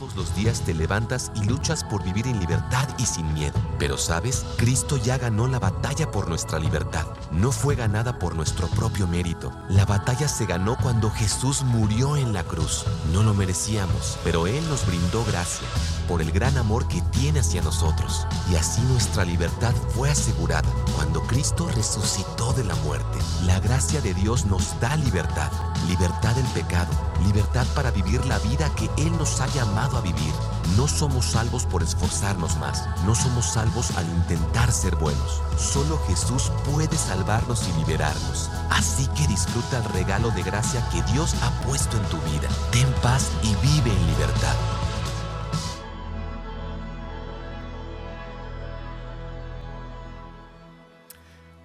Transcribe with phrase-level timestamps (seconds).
[0.00, 3.60] todos los días te levantas y luchas por vivir en libertad y sin miedo.
[3.78, 7.04] Pero sabes, Cristo ya ganó la batalla por nuestra libertad.
[7.30, 9.52] No fue ganada por nuestro propio mérito.
[9.68, 12.86] La batalla se ganó cuando Jesús murió en la cruz.
[13.12, 15.68] No lo merecíamos, pero Él nos brindó gracia
[16.08, 18.26] por el gran amor que tiene hacia nosotros.
[18.50, 23.18] Y así nuestra libertad fue asegurada cuando Cristo resucitó de la muerte.
[23.44, 25.52] La gracia de Dios nos da libertad,
[25.88, 26.90] libertad del pecado,
[27.24, 30.32] libertad para vivir la vida que Él nos ha llamado a vivir.
[30.76, 35.42] No somos salvos por esforzarnos más, no somos salvos al intentar ser buenos.
[35.56, 38.50] Solo Jesús puede salvarnos y liberarnos.
[38.70, 42.48] Así que disfruta el regalo de gracia que Dios ha puesto en tu vida.
[42.70, 44.79] Ten paz y vive en libertad.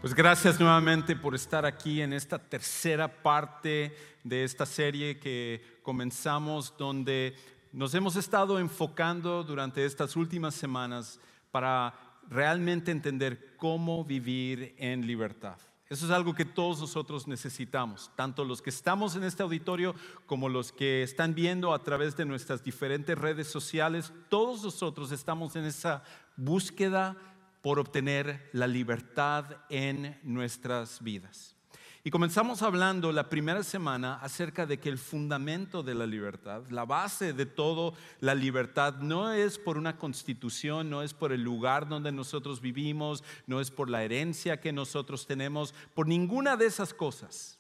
[0.06, 6.78] Pues gracias nuevamente por estar aquí en esta tercera parte de esta serie que comenzamos
[6.78, 7.36] donde
[7.72, 11.96] nos hemos estado enfocando durante estas últimas semanas para
[12.30, 15.58] realmente entender cómo vivir en libertad.
[15.90, 19.96] Eso es algo que todos nosotros necesitamos, tanto los que estamos en este auditorio
[20.28, 24.14] como los que están viendo a través de nuestras diferentes redes sociales.
[24.30, 26.04] Todos nosotros estamos en esa
[26.38, 27.18] búsqueda
[27.66, 31.56] por obtener la libertad en nuestras vidas.
[32.04, 36.86] Y comenzamos hablando la primera semana acerca de que el fundamento de la libertad, la
[36.86, 41.88] base de todo la libertad, no es por una constitución, no es por el lugar
[41.88, 46.94] donde nosotros vivimos, no es por la herencia que nosotros tenemos, por ninguna de esas
[46.94, 47.58] cosas.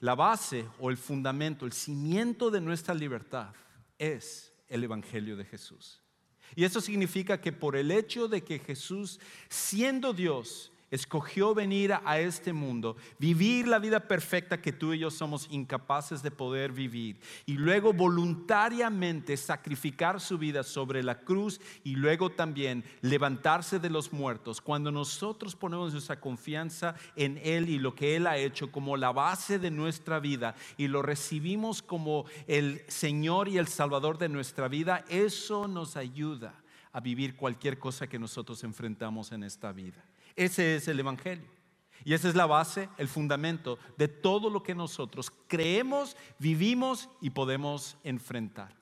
[0.00, 3.54] La base o el fundamento, el cimiento de nuestra libertad
[3.98, 6.01] es el Evangelio de Jesús.
[6.54, 12.20] Y eso significa que por el hecho de que Jesús, siendo Dios, escogió venir a
[12.20, 17.18] este mundo, vivir la vida perfecta que tú y yo somos incapaces de poder vivir,
[17.46, 24.12] y luego voluntariamente sacrificar su vida sobre la cruz y luego también levantarse de los
[24.12, 28.96] muertos, cuando nosotros ponemos nuestra confianza en Él y lo que Él ha hecho como
[28.96, 34.28] la base de nuestra vida y lo recibimos como el Señor y el Salvador de
[34.28, 36.54] nuestra vida, eso nos ayuda
[36.92, 40.04] a vivir cualquier cosa que nosotros enfrentamos en esta vida.
[40.36, 41.52] Ese es el Evangelio.
[42.04, 47.30] Y esa es la base, el fundamento de todo lo que nosotros creemos, vivimos y
[47.30, 48.74] podemos enfrentar.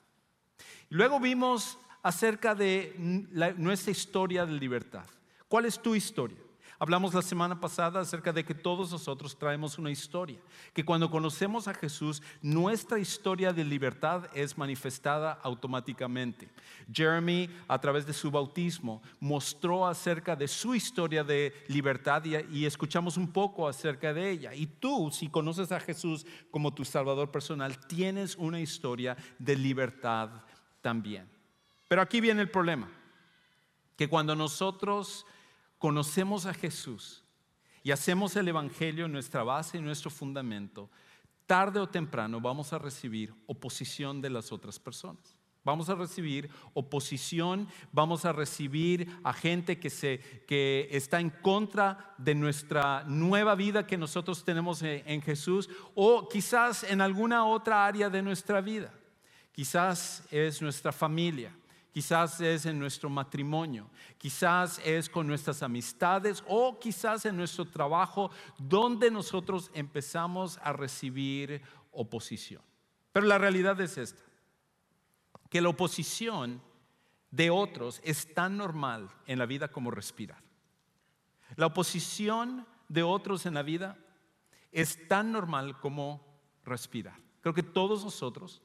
[0.89, 5.05] Luego vimos acerca de nuestra historia de libertad.
[5.47, 6.40] ¿Cuál es tu historia?
[6.81, 10.39] Hablamos la semana pasada acerca de que todos nosotros traemos una historia,
[10.73, 16.49] que cuando conocemos a Jesús, nuestra historia de libertad es manifestada automáticamente.
[16.91, 23.15] Jeremy, a través de su bautismo, mostró acerca de su historia de libertad y, escuchamos
[23.15, 24.55] un poco acerca de ella.
[24.55, 30.31] Y tú, si conoces a Jesús como tu Salvador personal, tienes una historia de libertad
[30.81, 31.29] también.
[31.87, 32.89] Pero aquí viene el problema,
[33.95, 35.27] que cuando nosotros
[35.81, 37.23] conocemos a Jesús
[37.81, 40.91] y hacemos el Evangelio nuestra base y nuestro fundamento,
[41.47, 45.35] tarde o temprano vamos a recibir oposición de las otras personas.
[45.63, 52.13] Vamos a recibir oposición, vamos a recibir a gente que, se, que está en contra
[52.19, 58.07] de nuestra nueva vida que nosotros tenemos en Jesús o quizás en alguna otra área
[58.11, 58.93] de nuestra vida.
[59.51, 61.55] Quizás es nuestra familia,
[61.91, 68.31] quizás es en nuestro matrimonio, quizás es con nuestras amistades o quizás en nuestro trabajo
[68.57, 72.61] donde nosotros empezamos a recibir oposición.
[73.11, 74.21] Pero la realidad es esta,
[75.49, 76.61] que la oposición
[77.29, 80.41] de otros es tan normal en la vida como respirar.
[81.55, 83.97] La oposición de otros en la vida
[84.71, 86.25] es tan normal como
[86.63, 87.19] respirar.
[87.41, 88.61] Creo que todos nosotros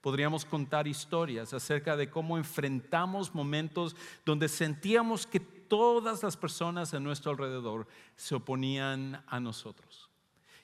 [0.00, 7.00] Podríamos contar historias acerca de cómo enfrentamos momentos donde sentíamos que todas las personas a
[7.00, 7.86] nuestro alrededor
[8.16, 10.08] se oponían a nosotros.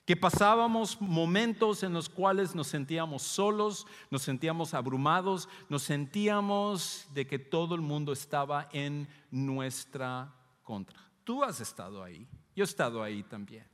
[0.05, 7.25] Que pasábamos momentos en los cuales nos sentíamos solos, nos sentíamos abrumados, nos sentíamos de
[7.25, 10.31] que todo el mundo estaba en nuestra
[10.63, 10.99] contra.
[11.23, 13.65] Tú has estado ahí, yo he estado ahí también.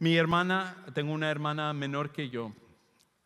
[0.00, 2.52] Mi hermana, tengo una hermana menor que yo,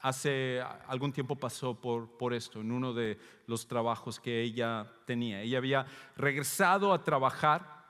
[0.05, 5.41] hace algún tiempo pasó por, por esto, en uno de los trabajos que ella tenía.
[5.41, 7.87] Ella había regresado a trabajar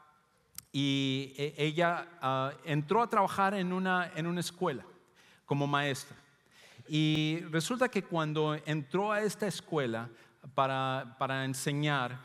[0.70, 4.86] y e, ella ah, entró a trabajar en una, en una escuela
[5.44, 6.16] como maestra.
[6.86, 10.08] Y resulta que cuando entró a esta escuela
[10.54, 12.20] para, para enseñar,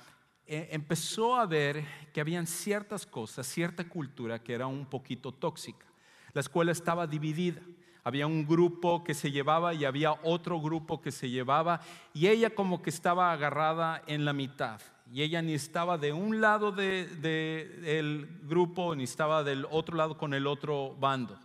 [0.46, 1.84] e, empezó a ver
[2.14, 5.88] que habían ciertas cosas, cierta cultura que era un poquito tóxica.
[6.34, 7.64] La escuela estaba dividida
[8.04, 11.82] había un grupo que se llevaba y había otro grupo que se llevaba
[12.14, 14.82] y ella como que estaba agarrada en la mitad
[15.12, 20.34] y ella ni estaba de un lado del grupo ni estaba del otro lado con
[20.34, 21.38] el otro bando.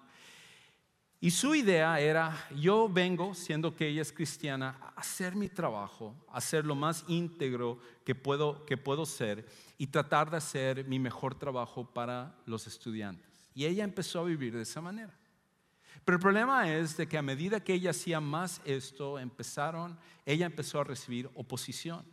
[1.21, 6.15] Y su idea era, yo vengo, siendo que ella es cristiana, a hacer mi trabajo,
[6.29, 9.49] a hacer lo más íntegro que puedo, que puedo ser
[9.79, 13.27] y tratar de hacer mi mejor trabajo para los estudiantes.
[13.55, 15.15] Y ella empezó a vivir de esa manera.
[16.05, 20.47] Pero el problema es de que a medida que ella hacía más esto, empezaron, ella
[20.47, 22.05] empezó a recibir oposición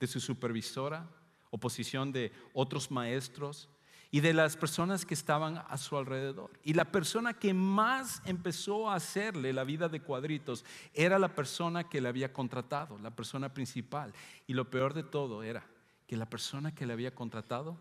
[0.00, 1.08] de su supervisora,
[1.50, 3.68] oposición de otros maestros
[4.10, 6.50] y de las personas que estaban a su alrededor.
[6.62, 10.64] Y la persona que más empezó a hacerle la vida de cuadritos
[10.94, 14.14] era la persona que le había contratado, la persona principal.
[14.46, 15.66] Y lo peor de todo era
[16.06, 17.76] que la persona que le había contratado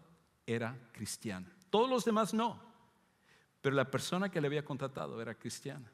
[0.46, 1.50] era cristiana.
[1.70, 2.62] Todos los demás no,
[3.62, 5.92] pero la persona que le había contratado era cristiana.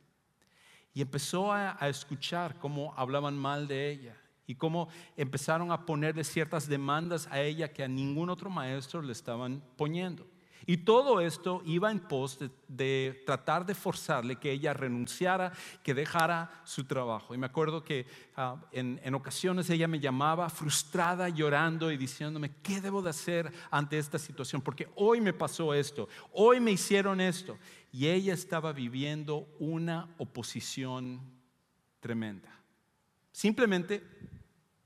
[0.94, 4.16] Y empezó a, escuchar cómo hablaban mal de ella
[4.46, 9.12] y cómo empezaron a ponerle ciertas demandas a ella que a ningún otro maestro le
[9.12, 10.28] estaban poniendo.
[10.66, 15.52] Y todo esto iba en pos de, tratar de forzarle que ella renunciara,
[15.84, 17.36] que dejara su trabajo.
[17.36, 18.06] Y me acuerdo que
[18.36, 23.52] ah, en, en, ocasiones ella me llamaba frustrada, llorando y diciéndome, ¿qué debo de hacer
[23.72, 24.62] ante esta situación?
[24.62, 27.58] Porque hoy me pasó esto, hoy me hicieron esto.
[27.92, 31.22] Y ella estaba viviendo una oposición
[32.00, 32.50] tremenda.
[33.32, 34.04] Simplemente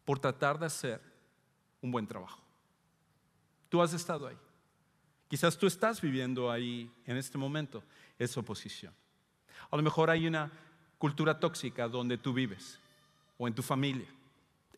[0.04, 1.02] por tratar de hacer
[1.82, 2.42] un buen trabajo.
[3.70, 4.38] Tú has estado ahí.
[5.28, 7.84] Quizás tú estás viviendo ahí en este momento
[8.18, 8.94] esa oposición.
[9.70, 10.52] A lo mejor hay una
[10.98, 12.80] cultura tóxica donde tú vives,
[13.38, 14.08] o en tu familia,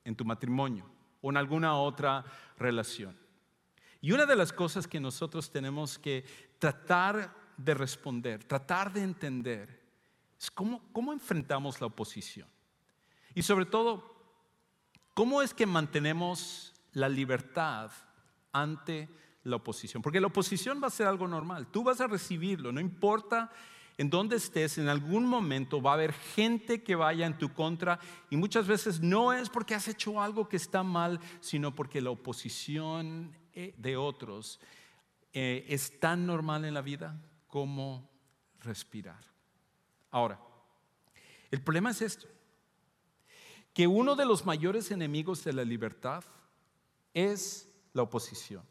[0.04, 0.86] en tu matrimonio,
[1.22, 2.26] o en alguna otra
[2.58, 3.16] relación.
[4.02, 6.26] Y una de las cosas que nosotros tenemos que
[6.58, 9.80] tratar de responder, tratar de entender,
[10.40, 12.48] es cómo, cómo enfrentamos la oposición.
[13.36, 14.16] Y sobre todo,
[15.14, 17.92] ¿cómo es que mantenemos la libertad
[18.52, 19.10] ante
[19.44, 20.02] la oposición?
[20.02, 23.52] Porque la oposición va a ser algo normal, tú vas a recibirlo, no importa
[23.98, 28.00] en dónde estés, en algún momento va a haber gente que vaya en tu contra
[28.30, 32.10] y muchas veces no es porque has hecho algo que está mal, sino porque la
[32.10, 34.62] oposición eh, de otros
[35.34, 38.10] eh, es tan normal en la vida como
[38.62, 39.20] respirar.
[40.12, 40.40] Ahora,
[41.52, 42.28] el problema es esto
[43.74, 46.24] que uno de los mayores enemigos de la libertad
[47.14, 48.64] es la oposición.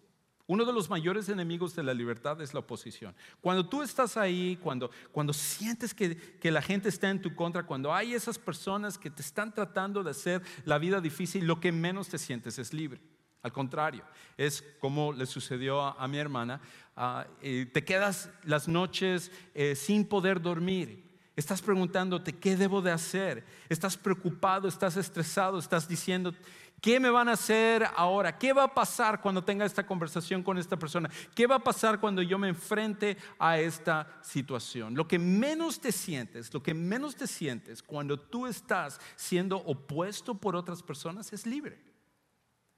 [0.49, 3.15] Uno de los mayores enemigos de la libertad es la oposición.
[3.43, 7.67] Cuando tú estás ahí, cuando, cuando sientes que, que, la gente está en tu contra,
[7.67, 11.71] cuando hay esas personas que te están tratando de hacer la vida difícil, lo que
[11.71, 12.99] menos te sientes es libre.
[13.43, 14.03] Al contrario,
[14.39, 16.63] es como le sucedió a, mi hermana.
[16.97, 21.09] Ah, eh, te quedas las noches eh, sin poder dormir
[21.39, 23.47] Estás preguntándote, ¿qué debo de hacer?
[23.69, 26.35] Estás preocupado, estás estresado, estás diciendo,
[26.81, 28.39] ¿qué me van a hacer ahora?
[28.39, 31.11] ¿Qué va a pasar cuando tenga esta conversación con esta persona?
[31.35, 34.95] ¿Qué va a pasar cuando yo me enfrente a esta situación?
[34.95, 40.35] Lo que menos te sientes, lo que menos te sientes cuando tú estás siendo opuesto
[40.35, 41.79] por otras personas es libre.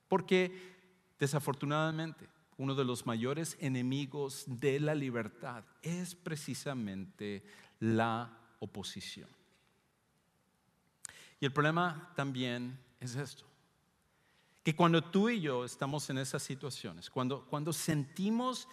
[0.09, 0.79] Porque
[1.19, 7.43] desafortunadamente uno de los mayores enemigos de la libertad es precisamente
[7.79, 9.31] la oposición.
[11.41, 13.47] Y el problema también es esto,
[14.71, 18.69] que cuando tú y yo estamos en esas situaciones, cuando, cuando sentimos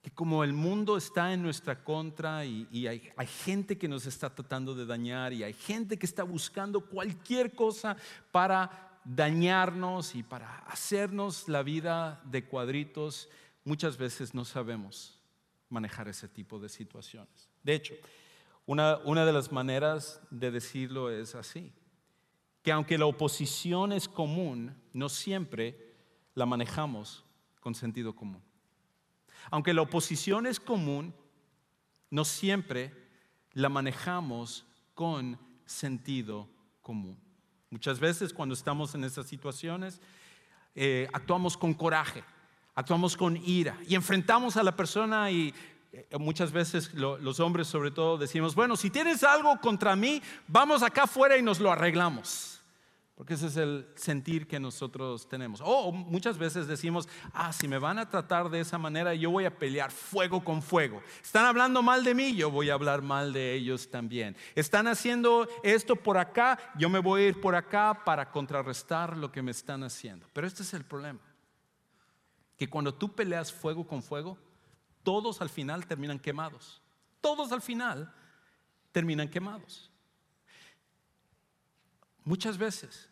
[0.00, 4.32] que como el mundo está en nuestra contra y, hay, hay, gente que nos está
[4.32, 7.96] tratando de dañar y hay gente que está buscando cualquier cosa
[8.30, 13.28] para dañarnos y para hacernos la vida de cuadritos,
[13.64, 15.18] muchas veces no sabemos
[15.70, 17.48] manejar ese tipo de situaciones.
[17.64, 17.94] De hecho,
[18.64, 21.72] una, de las maneras de decirlo es así,
[22.62, 25.94] que aunque la oposición es común, no siempre
[26.34, 27.24] la manejamos
[27.60, 28.42] con sentido común.
[29.50, 31.14] Aunque la oposición es común,
[32.10, 32.92] no siempre
[33.52, 36.48] la manejamos con sentido
[36.82, 37.18] común.
[37.70, 40.00] Muchas veces cuando estamos en esas situaciones,
[40.74, 42.24] eh, actuamos con coraje,
[42.74, 45.54] actuamos con ira y enfrentamos a la persona y
[45.92, 50.82] eh, muchas veces los hombres sobre todo decimos, bueno, si tienes algo contra mí, vamos
[50.82, 52.59] acá afuera y nos lo arreglamos.
[53.20, 55.60] Porque ese es el sentir que nosotros tenemos.
[55.62, 59.44] O muchas veces decimos, ah, si me van a tratar de esa manera, yo voy
[59.44, 61.02] a pelear fuego con fuego.
[61.22, 64.38] Están hablando mal de mí, yo voy a hablar mal de ellos también.
[64.54, 69.30] Están haciendo esto por acá, yo me voy a ir por acá para contrarrestar lo
[69.30, 70.26] que me están haciendo.
[70.32, 71.20] Pero este es el problema.
[72.56, 74.38] Que cuando tú peleas fuego con fuego,
[75.02, 76.80] todos al final terminan quemados.
[77.20, 78.14] Todos al final
[78.92, 79.90] terminan quemados.
[82.24, 83.09] Muchas veces,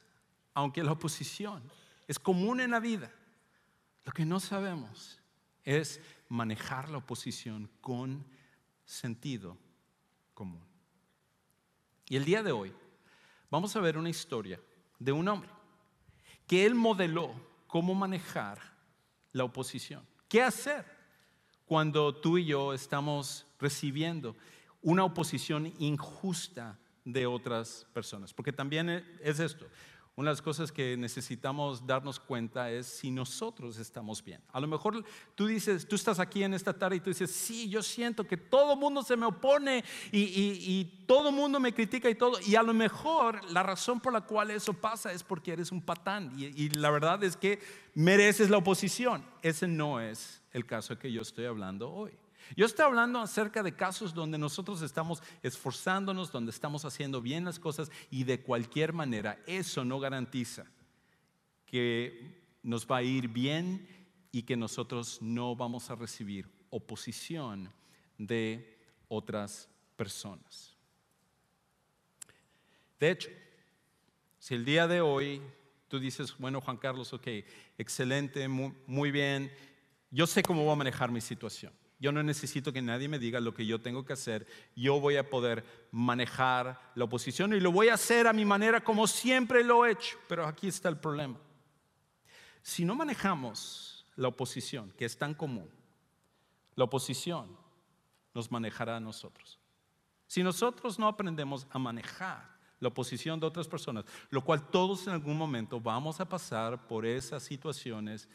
[0.58, 1.62] aunque la oposición
[2.08, 3.12] es común en la vida,
[4.04, 5.20] lo que no sabemos
[5.62, 8.26] es manejar la oposición con
[8.84, 9.56] sentido
[10.34, 10.64] común.
[12.08, 12.74] Y el día de hoy
[13.48, 14.60] vamos a ver una historia
[14.98, 15.48] de un hombre
[16.44, 17.32] que él modeló
[17.68, 18.58] cómo manejar
[19.30, 20.04] la oposición.
[20.28, 20.84] ¿Qué hacer
[21.66, 24.34] cuando tú y yo estamos recibiendo
[24.82, 28.34] una oposición injusta de otras personas?
[28.34, 28.88] Porque también
[29.22, 29.64] es esto.
[30.18, 34.40] Una de las cosas que necesitamos darnos cuenta es si nosotros estamos bien.
[34.52, 35.04] A lo mejor
[35.36, 38.36] tú dices, tú estás aquí en esta tarde y tú dices, sí, yo siento que
[38.36, 42.36] todo el mundo se me opone y, y todo el mundo me critica y todo.
[42.44, 45.80] Y a lo mejor la razón por la cual eso pasa es porque eres un
[45.80, 46.32] patán.
[46.36, 47.60] Y, y la verdad es que
[47.94, 49.24] mereces la oposición.
[49.42, 52.10] Ese no es el caso que yo estoy hablando hoy.
[52.56, 57.58] Yo estoy hablando acerca de casos donde nosotros estamos esforzándonos, donde estamos haciendo bien las
[57.58, 60.64] cosas y de cualquier manera eso no garantiza
[61.66, 63.86] que nos va a ir bien
[64.32, 67.72] y que nosotros no vamos a recibir oposición
[68.16, 68.78] de
[69.08, 70.76] otras personas.
[72.98, 73.30] De hecho,
[74.38, 75.42] si el día de hoy
[75.88, 77.26] tú dices, bueno Juan Carlos, ok,
[77.78, 79.52] excelente, muy, muy bien,
[80.10, 81.72] yo sé cómo voy a manejar mi situación.
[82.00, 84.46] Yo no necesito que nadie me diga lo que yo tengo que hacer.
[84.76, 88.82] Yo voy a poder manejar la oposición y lo voy a hacer a mi manera
[88.82, 90.16] como siempre lo he hecho.
[90.28, 91.38] Pero aquí está el problema.
[92.62, 95.68] Si no manejamos la oposición, que es tan común,
[96.76, 97.56] la oposición
[98.34, 99.58] nos manejará a nosotros.
[100.28, 105.14] Si nosotros no aprendemos a manejar la oposición de otras personas, lo cual todos en
[105.14, 108.28] algún momento vamos a pasar por esas situaciones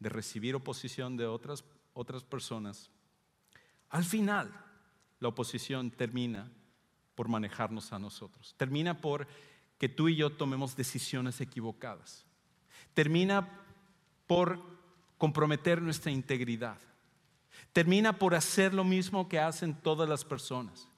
[0.00, 2.90] de recibir oposición de otras, otras personas,
[3.94, 4.50] al final,
[5.20, 6.50] la oposición termina
[7.14, 8.52] por manejarnos a nosotros.
[8.58, 9.28] Termina por
[9.78, 12.26] que tú y yo tomemos decisiones equivocadas.
[12.92, 13.48] Termina
[14.26, 14.60] por
[15.16, 16.76] comprometer nuestra integridad.
[17.72, 20.88] Termina por hacer lo mismo que hacen todas las personas.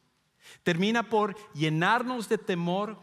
[0.63, 2.99] Termina por llenarnos de temor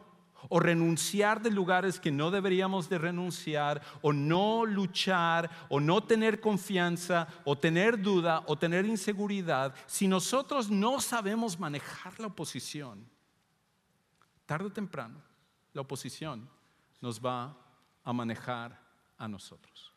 [0.50, 6.40] o renunciar de lugares que no deberíamos de renunciar, o no luchar, o no tener
[6.40, 13.08] confianza, o tener duda, o tener inseguridad, si nosotros no sabemos manejar la oposición,
[14.46, 15.22] tarde o temprano,
[15.74, 16.50] la oposición
[17.02, 17.58] nos va
[18.04, 18.80] a manejar
[19.18, 19.92] a nosotros.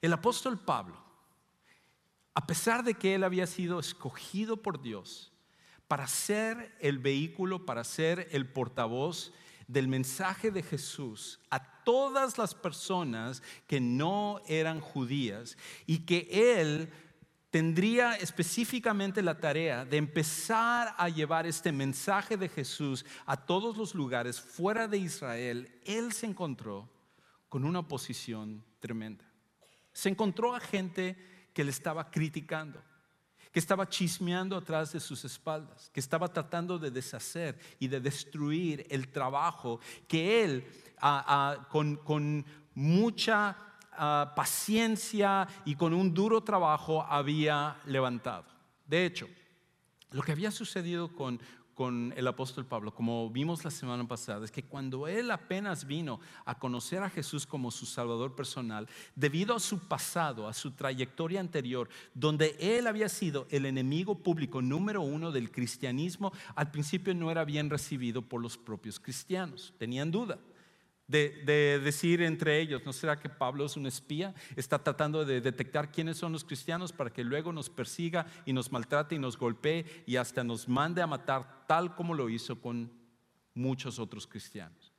[0.00, 0.96] El apóstol Pablo,
[2.34, 5.32] a pesar de que él había sido escogido por Dios,
[5.88, 9.32] para ser el vehículo, para ser el portavoz
[9.68, 16.92] del mensaje de Jesús a todas las personas que no eran judías y que Él
[17.50, 23.94] tendría específicamente la tarea de empezar a llevar este mensaje de Jesús a todos los
[23.94, 26.88] lugares fuera de Israel, Él se encontró
[27.48, 29.24] con una oposición tremenda.
[29.92, 31.16] Se encontró a gente
[31.54, 32.82] que le estaba criticando
[33.56, 38.86] que estaba chismeando atrás de sus espaldas, que estaba tratando de deshacer y de destruir
[38.90, 40.66] el trabajo que él
[41.70, 42.44] con,
[42.74, 43.56] mucha
[44.36, 48.44] paciencia y con un duro trabajo había levantado.
[48.86, 49.26] De hecho,
[50.10, 51.40] lo que había sucedido con,
[51.76, 56.20] con el apóstol Pablo, como vimos la semana pasada, es que cuando él apenas vino
[56.46, 61.38] a conocer a Jesús como su Salvador personal, debido a su pasado, a su trayectoria
[61.38, 67.30] anterior, donde él había sido el enemigo público número uno del cristianismo, al principio no
[67.30, 70.38] era bien recibido por los propios cristianos, tenían duda
[71.08, 74.34] de, decir entre ellos, ¿no será que Pablo es un espía?
[74.56, 78.72] Está tratando de detectar quiénes son los cristianos para que luego nos persiga y nos
[78.72, 82.90] maltrate y nos golpee y hasta nos mande a matar tal como lo hizo con
[83.54, 84.92] muchos otros cristianos.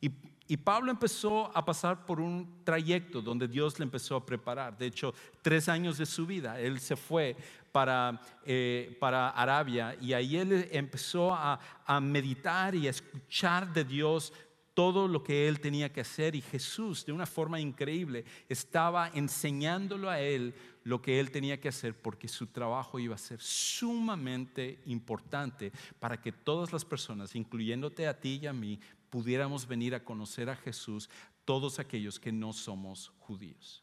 [0.00, 4.78] Y, Pablo empezó a pasar por un trayecto donde Dios le empezó a preparar.
[4.78, 5.12] De hecho,
[5.42, 7.36] tres años de su vida, él se fue
[7.70, 13.84] para, eh, para Arabia y ahí él empezó a, a meditar y a escuchar de
[13.84, 14.32] Dios
[14.78, 20.08] todo lo que él tenía que hacer y Jesús de una forma increíble estaba enseñándolo
[20.08, 20.54] a él
[20.84, 26.20] lo que él tenía que hacer porque su trabajo iba a ser sumamente importante para
[26.20, 28.78] que todas las personas, incluyéndote a ti y a mí,
[29.10, 31.10] pudiéramos venir a conocer a Jesús,
[31.44, 33.82] todos aquellos que no somos judíos.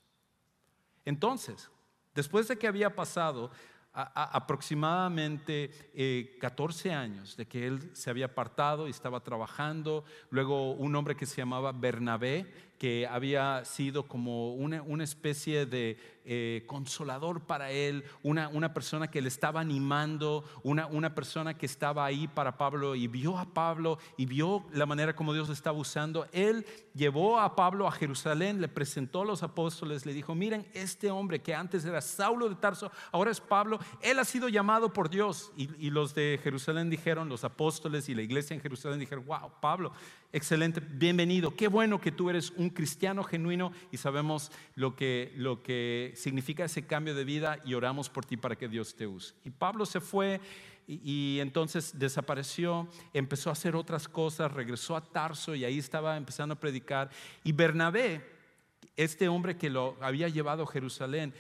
[1.04, 1.70] Entonces,
[2.14, 3.52] después de que había pasado
[3.96, 5.72] aproximadamente
[6.40, 10.04] 14 eh, años de que él se había apartado y estaba trabajando.
[10.30, 12.46] Luego un hombre que se llamaba Bernabé
[12.78, 19.22] que había sido como una, especie de eh, consolador para él, una, una, persona que
[19.22, 23.98] le estaba animando, una, una persona que estaba ahí para Pablo y vio a Pablo
[24.18, 26.28] y vio la manera como Dios le estaba usando.
[26.32, 31.12] Él llevó a Pablo a Jerusalén, le presentó a los apóstoles, le dijo, miren, este
[31.12, 35.10] hombre que antes era Saulo de Tarso, ahora es Pablo, él ha sido llamado por
[35.10, 35.52] Dios.
[35.56, 39.52] Y, y los de Jerusalén dijeron, los apóstoles y la iglesia en Jerusalén dijeron, wow,
[39.62, 39.94] Pablo,
[40.36, 45.64] excelente, bienvenido, qué bueno que tú eres un cristiano genuino y sabemos lo que, lo
[45.64, 49.34] que significa ese cambio de vida y oramos por ti para que Dios te use.
[49.46, 50.42] Y Pablo se fue
[50.88, 56.56] y, entonces desapareció, empezó a hacer otras cosas, regresó a Tarso y ahí estaba empezando
[56.56, 57.10] a predicar.
[57.46, 58.22] Y Bernabé,
[58.98, 61.34] este hombre que lo había llevado a Jerusalén,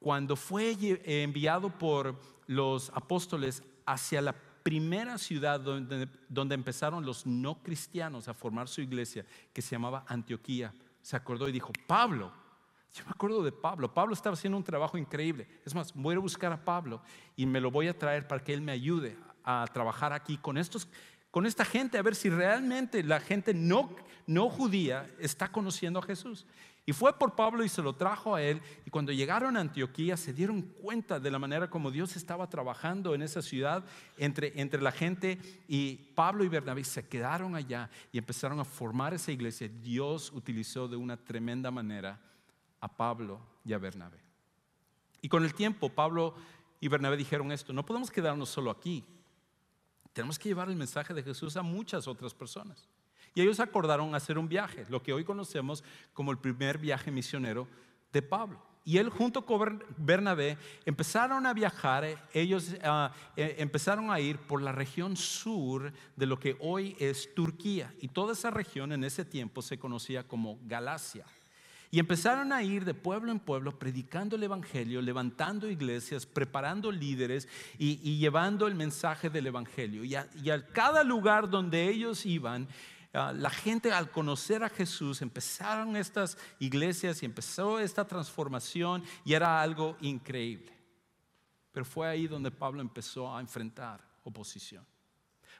[0.00, 4.34] cuando fue enviado por los apóstoles hacia la
[4.64, 10.04] primera ciudad donde, donde empezaron los no cristianos a formar su iglesia, que se llamaba
[10.08, 12.32] Antioquía, se acordó y dijo, Pablo,
[12.94, 15.46] yo me acuerdo de Pablo, Pablo estaba haciendo un trabajo increíble.
[15.64, 17.02] Es más, voy a buscar a Pablo
[17.36, 20.56] y me lo voy a traer para que él me ayude a trabajar aquí con
[20.56, 20.88] estos
[21.34, 23.90] con esta gente a ver si realmente la gente no,
[24.24, 26.46] no judía está conociendo a Jesús.
[26.86, 28.60] Y fue por Pablo y se lo trajo a él.
[28.84, 33.14] Y cuando llegaron a Antioquía se dieron cuenta de la manera como Dios estaba trabajando
[33.14, 33.84] en esa ciudad
[34.18, 35.38] entre, entre la gente.
[35.66, 39.68] Y Pablo y Bernabé se quedaron allá y empezaron a formar esa iglesia.
[39.68, 42.20] Dios utilizó de una tremenda manera
[42.80, 44.18] a Pablo y a Bernabé.
[45.22, 46.34] Y con el tiempo Pablo
[46.80, 49.02] y Bernabé dijeron esto, no podemos quedarnos solo aquí.
[50.12, 52.86] Tenemos que llevar el mensaje de Jesús a muchas otras personas.
[53.34, 57.66] Y ellos acordaron hacer un viaje, lo que hoy conocemos como el primer viaje misionero
[58.12, 58.62] de Pablo.
[58.86, 64.60] Y él junto con Bernabé empezaron a viajar, ellos ah, eh, empezaron a ir por
[64.60, 67.92] la región sur de lo que hoy es Turquía.
[68.00, 71.24] Y toda esa región en ese tiempo se conocía como Galacia.
[71.90, 77.48] Y empezaron a ir de pueblo en pueblo predicando el Evangelio, levantando iglesias, preparando líderes
[77.78, 80.04] y, llevando el mensaje del Evangelio.
[80.04, 82.66] Y y a cada lugar donde ellos iban,
[83.14, 89.62] la gente al conocer a Jesús empezaron estas iglesias y empezó esta transformación y era
[89.62, 90.72] algo increíble.
[91.70, 94.84] Pero fue ahí donde Pablo empezó a enfrentar oposición.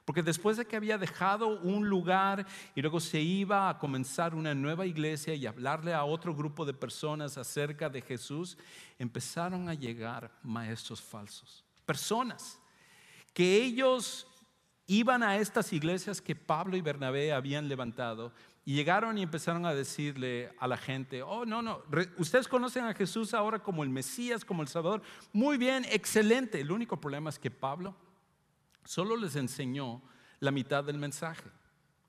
[0.03, 4.53] Porque después de que había dejado un lugar y luego se iba a comenzar una
[4.53, 8.57] nueva iglesia y hablarle a otro grupo de personas acerca de Jesús,
[8.99, 11.63] empezaron a llegar maestros falsos.
[11.85, 12.59] Personas
[13.33, 14.27] que ellos
[14.87, 18.31] iban a estas iglesias que Pablo y Bernabé habían levantado
[18.63, 21.83] y llegaron y empezaron a decirle a la gente, oh, no, no,
[22.17, 25.01] ustedes conocen a Jesús ahora como el Mesías, como el Salvador.
[25.33, 26.61] Muy bien, excelente.
[26.61, 27.95] El único problema es que Pablo
[28.83, 30.01] solo les enseñó
[30.39, 31.49] la mitad del mensaje.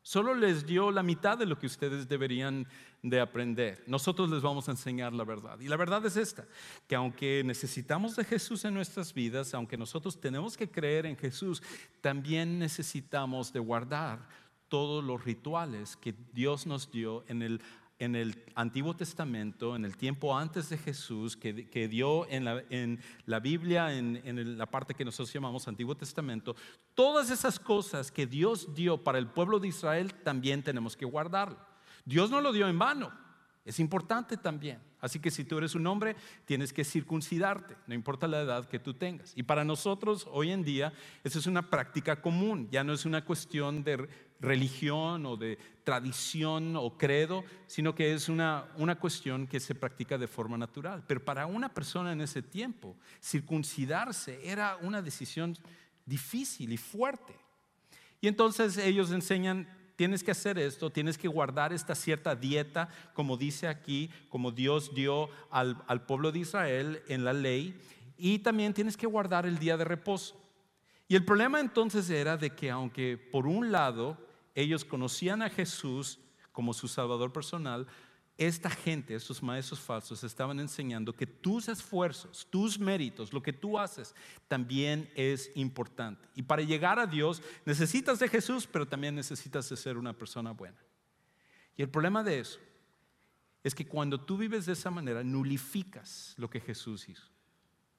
[0.07, 2.65] Solo les dio la mitad de lo que ustedes deberían
[3.03, 3.83] de aprender.
[3.89, 5.59] Nosotros les vamos a enseñar la verdad.
[5.59, 6.47] Y la verdad es esta,
[6.87, 11.61] que aunque necesitamos de Jesús en nuestras vidas, aunque nosotros tenemos que creer en Jesús,
[12.01, 14.29] también necesitamos de guardar
[14.69, 17.61] todos los rituales que Dios nos dio en el
[17.99, 23.01] en el Antiguo Testamento, en el tiempo antes de Jesús, que, dio en la, en
[23.25, 26.55] la Biblia, en, la parte que nosotros llamamos Antiguo Testamento,
[26.95, 31.59] todas esas cosas que Dios dio para el pueblo de Israel también tenemos que guardarlo.
[32.05, 33.13] Dios no lo dio en vano,
[33.65, 34.81] es importante también.
[35.01, 38.79] Así que si tú eres un hombre, tienes que circuncidarte, no importa la edad que
[38.79, 39.33] tú tengas.
[39.37, 43.25] Y para nosotros hoy en día, eso es una práctica común, ya no es una
[43.25, 44.09] cuestión de
[44.41, 50.19] religión o de tradición o credo, sino que es una, una cuestión que se practica
[50.19, 51.05] de forma natural.
[51.07, 55.57] Pero para una persona en ese tiempo, circuncidarse era una decisión
[56.05, 57.35] difícil y fuerte.
[58.21, 63.37] Y entonces ellos enseñan, tienes que hacer esto, tienes que guardar esta cierta dieta, como
[63.37, 67.79] dice aquí, como Dios dio al, al pueblo de Israel en la ley,
[68.19, 70.43] y también tienes que guardar el día de reposo.
[71.09, 74.26] Y el problema entonces era de que aunque por un lado
[74.57, 76.19] ellos conocían a Jesús
[76.51, 77.87] como su Salvador personal,
[78.39, 83.79] esta gente, estos maestros falsos, estaban enseñando que tus esfuerzos, tus méritos, lo que tú
[83.79, 84.15] haces,
[84.49, 86.27] también es importante.
[86.35, 90.53] Y para llegar a Dios necesitas de Jesús, pero también necesitas de ser una persona
[90.53, 90.79] buena.
[91.77, 92.59] Y el problema de eso
[93.63, 97.29] es que cuando tú vives de esa manera, nulificas lo que Jesús hizo.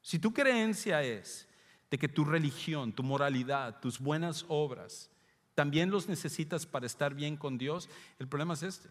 [0.01, 1.47] Si tu creencia es
[1.89, 5.11] de que tu religión, tu moralidad, tus buenas obras,
[5.57, 7.89] también los necesitas para estar bien con Dios,
[8.19, 8.89] el problema es este,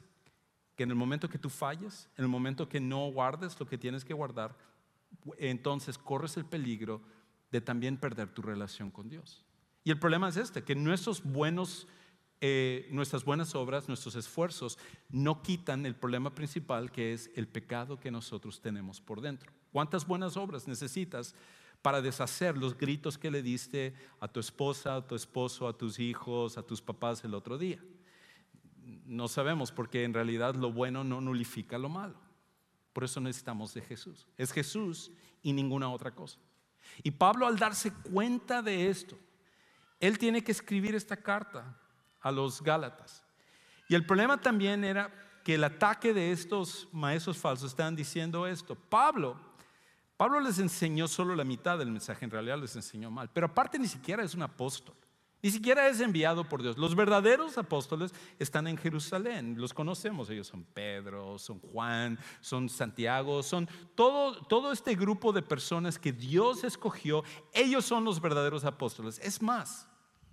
[0.74, 3.78] que en el momento que tú falles, en el momento que no guardes lo que
[3.78, 4.56] tienes que guardar,
[5.38, 7.00] entonces corres el peligro
[7.52, 9.44] de también perder tu relación con Dios.
[9.84, 11.86] Y el problema es este, que nuestros buenos
[12.40, 14.76] eh, nuestras buenas obras, nuestros esfuerzos,
[15.08, 19.52] no quitan el problema principal que es el pecado que nosotros tenemos por dentro.
[19.70, 21.32] ¿Cuántas buenas obras necesitas
[21.82, 25.98] para deshacer los gritos que le diste a tu esposa, a tu esposo, a tus
[25.98, 27.82] hijos, a tus papás el otro día?
[29.04, 32.18] No sabemos porque en realidad lo bueno no nulifica lo malo.
[32.92, 34.26] Por eso necesitamos de Jesús.
[34.36, 35.10] Es Jesús
[35.42, 36.38] y ninguna otra cosa.
[37.02, 39.18] Y Pablo al darse cuenta de esto,
[40.00, 41.78] él tiene que escribir esta carta
[42.20, 43.24] a los Gálatas.
[43.88, 45.12] Y el problema también era
[45.44, 48.74] que el ataque de estos maestros falsos estaban diciendo esto.
[48.74, 49.38] Pablo,
[50.16, 53.78] Pablo les enseñó solo la mitad del mensaje, en realidad les enseñó mal, pero aparte
[53.78, 54.94] ni siquiera es un apóstol.
[55.42, 56.78] Ni siquiera es enviado por Dios.
[56.78, 59.54] Los verdaderos apóstoles están en Jerusalén.
[59.58, 60.28] Los conocemos.
[60.30, 66.12] Ellos son Pedro, son Juan, son Santiago, son todo, todo este grupo de personas que
[66.12, 67.22] Dios escogió.
[67.52, 69.20] Ellos son los verdaderos apóstoles.
[69.22, 69.86] Es más,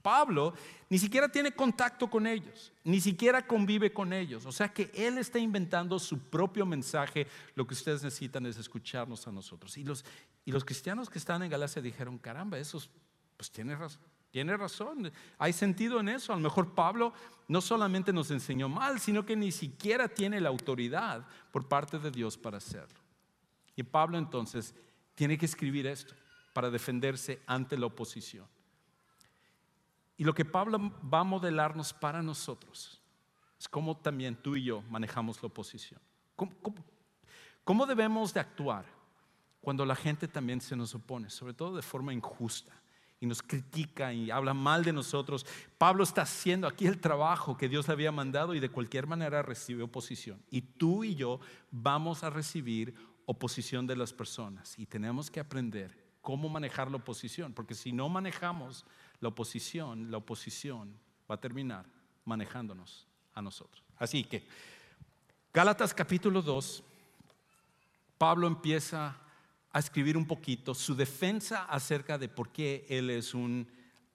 [0.04, 0.54] Pablo
[0.90, 4.46] ni siquiera tiene contacto con ellos, ni siquiera convive con ellos.
[4.46, 7.26] O sea que él está inventando su propio mensaje.
[7.56, 9.76] Lo que ustedes necesitan es escucharnos a nosotros.
[9.78, 10.06] Y los,
[10.46, 12.92] y los cristianos que están en Galacia dijeron, caramba, esos,
[13.38, 14.02] pues tiene razón.
[14.30, 16.34] Tiene razón, hay sentido en eso.
[16.34, 17.14] A lo mejor Pablo
[17.48, 22.10] no solamente nos enseñó mal, sino que ni siquiera tiene la autoridad por parte de
[22.10, 23.00] Dios para hacerlo.
[23.76, 24.74] Y Pablo entonces
[25.14, 26.16] tiene que escribir esto
[26.52, 28.48] para defenderse ante la oposición.
[30.18, 30.80] Y lo que Pablo
[31.12, 33.02] va a modelarnos para nosotros
[33.60, 36.00] es cómo también tú y yo manejamos la oposición.
[37.64, 38.86] ¿Cómo, debemos de actuar
[39.62, 42.74] cuando la gente también se nos opone, sobre todo de forma injusta?
[43.20, 45.46] y nos critica y habla mal de nosotros.
[45.78, 49.42] Pablo está haciendo aquí el trabajo que Dios le había mandado y de cualquier manera
[49.42, 50.44] recibe oposición.
[50.52, 51.40] Y tú y yo
[51.72, 52.94] vamos a recibir
[53.26, 58.10] oposición de las personas y tenemos que aprender cómo manejar la oposición, porque si no
[58.10, 58.86] manejamos
[59.24, 61.00] la oposición, la oposición
[61.32, 61.86] va a terminar
[62.26, 63.82] manejándonos a nosotros.
[63.98, 64.46] Así que,
[65.54, 66.84] Gálatas capítulo 2,
[68.18, 69.16] Pablo empieza
[69.72, 73.66] a escribir un poquito su defensa acerca de por qué él es un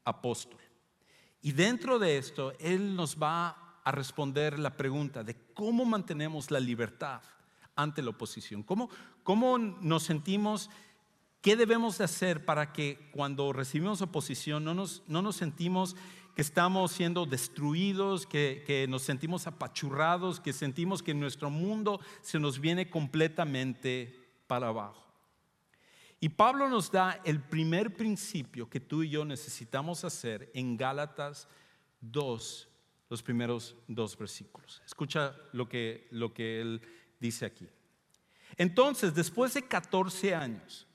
[0.04, 0.60] apóstol.
[1.40, 6.60] Y dentro de esto, él nos va a responder la pregunta de cómo mantenemos la
[6.60, 7.22] libertad
[7.76, 8.90] ante la oposición, cómo,
[9.22, 10.68] cómo nos sentimos
[11.40, 15.94] ¿Qué debemos de hacer para que cuando recibimos oposición no nos, no nos sentimos
[16.34, 22.38] que estamos siendo destruidos, que, que, nos sentimos apachurrados, que sentimos que nuestro mundo se
[22.38, 25.06] nos viene completamente para abajo?
[26.20, 31.46] Y Pablo nos da el primer principio que tú y yo necesitamos hacer en Gálatas
[32.00, 32.68] 2,
[33.08, 34.82] los primeros dos versículos.
[34.84, 36.82] Escucha lo que, lo que él
[37.20, 37.68] dice aquí.
[38.56, 40.87] Entonces, después de 14 años,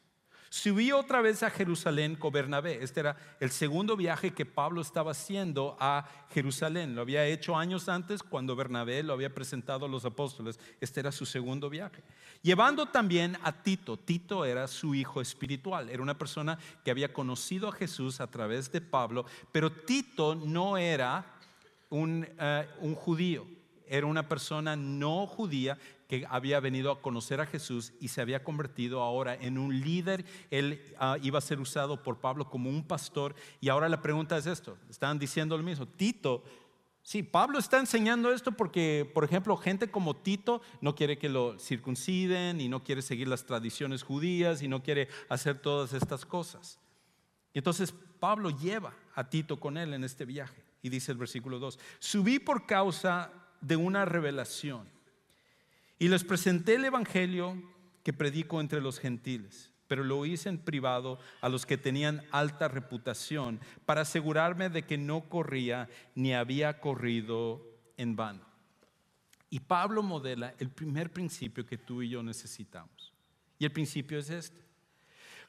[0.53, 2.83] Subí otra vez a Jerusalén con Bernabé.
[2.83, 6.93] Este era el segundo viaje que Pablo estaba haciendo a Jerusalén.
[6.93, 10.59] Lo había hecho años antes cuando Bernabé lo había presentado a los apóstoles.
[10.79, 12.03] Este era su segundo viaje.
[12.43, 13.97] Llevando también a Tito.
[13.97, 15.89] Tito era su hijo espiritual.
[15.89, 19.25] Era una persona que había conocido a Jesús a través de Pablo.
[19.51, 21.25] Pero Tito no era
[21.89, 23.62] un, eh, un judío.
[23.87, 28.43] Era una persona no judía que había venido a conocer a Jesús y se había
[28.43, 30.25] convertido ahora en un líder.
[30.51, 33.35] Él ah, iba a ser usado por Pablo como un pastor.
[33.61, 35.87] Y ahora la pregunta es esto, están diciendo lo mismo.
[35.87, 36.43] Tito,
[37.01, 41.57] sí, Pablo está enseñando esto porque, por ejemplo, gente como Tito no quiere que lo
[41.57, 46.79] circunciden y no quiere seguir las tradiciones judías y no quiere hacer todas estas cosas.
[47.53, 50.63] Y entonces Pablo lleva a Tito con él en este viaje.
[50.81, 53.31] Y dice el versículo 2, subí por causa
[53.63, 54.87] de una revelación
[55.97, 57.61] y les presenté el Evangelio
[58.03, 62.67] que predico entre los gentiles, pero lo hice en privado a los que tenían alta
[62.67, 68.41] reputación para asegurarme de que no corría ni había corrido en vano.
[69.49, 73.13] Y Pablo modela el primer principio que tú y yo necesitamos.
[73.59, 74.61] Y el principio es este.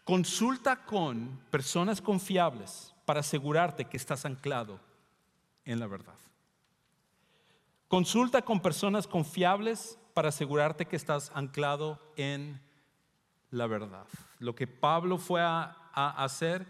[0.05, 4.79] Consulta con personas confiables para asegurarte que estás anclado
[5.65, 6.19] en la verdad.
[7.95, 12.61] Consulta con personas confiables para asegurarte que estás anclado en
[13.53, 14.05] la verdad.
[14.41, 16.67] Lo que Pablo fue a, hacer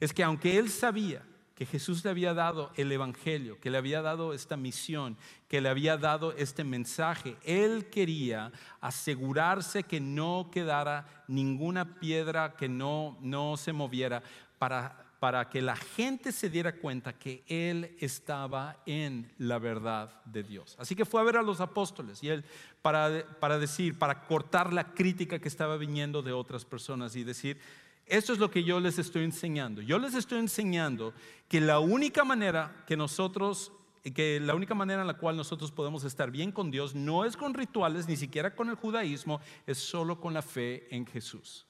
[0.00, 1.22] es que aunque él sabía
[1.54, 5.68] que Jesús le había dado el Evangelio, que le había dado esta misión, que le
[5.68, 13.56] había dado este mensaje, él quería asegurarse que no quedara ninguna piedra, que no, no
[13.56, 14.24] se moviera
[14.58, 20.42] para para que la gente se diera cuenta que él estaba en la verdad de
[20.42, 20.76] Dios.
[20.78, 22.42] Así que fue a ver a los apóstoles y él
[22.80, 27.60] para, para decir, para cortar la crítica que estaba viniendo de otras personas y decir,
[28.06, 29.82] esto es lo que yo les estoy enseñando.
[29.82, 31.12] Yo les estoy enseñando
[31.48, 33.72] que la única manera que nosotros
[34.14, 37.36] que la única manera en la cual nosotros podemos estar bien con Dios no es
[37.36, 41.66] con rituales, ni siquiera con el judaísmo, es solo con la fe en Jesús.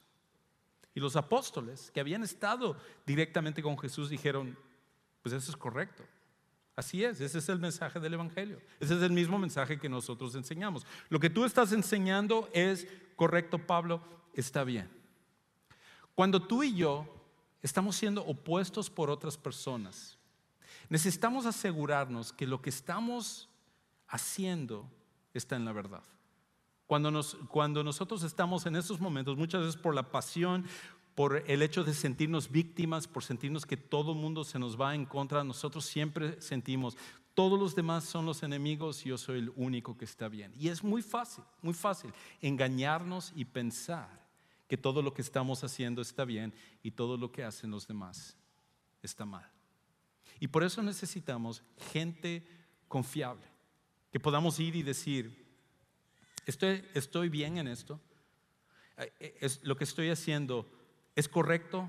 [0.94, 2.76] Y los apóstoles que habían estado
[3.06, 4.56] directamente con Jesús dijeron,
[5.22, 6.04] pues eso es correcto.
[6.76, 8.60] Así es, ese es el mensaje del Evangelio.
[8.80, 10.86] Ese es el mismo mensaje que nosotros enseñamos.
[11.08, 14.02] Lo que tú estás enseñando es correcto, Pablo,
[14.34, 14.90] está bien.
[16.14, 17.06] Cuando tú y yo
[17.62, 20.18] estamos siendo opuestos por otras personas,
[20.88, 23.48] necesitamos asegurarnos que lo que estamos
[24.08, 24.90] haciendo
[25.34, 26.02] está en la verdad.
[26.90, 30.66] Cuando, cuando nosotros estamos en esos momentos, muchas veces por la pasión,
[31.14, 34.92] por el hecho de sentirnos víctimas, por sentirnos que todo el mundo se nos va
[34.96, 36.96] en contra, nosotros siempre sentimos,
[37.32, 40.52] todos los demás son los enemigos y yo soy el único que está bien.
[40.58, 44.26] Y es muy fácil, muy fácil engañarnos y pensar
[44.66, 48.36] que todo lo que estamos haciendo está bien y todo lo que hacen los demás
[49.00, 49.48] está mal.
[50.40, 52.44] Y por eso necesitamos gente
[52.88, 53.46] confiable,
[54.10, 55.39] que podamos ir y decir,
[56.50, 58.00] estoy, bien en esto,
[58.96, 60.66] eh, es, lo que estoy haciendo
[61.16, 61.88] ¿Es correcto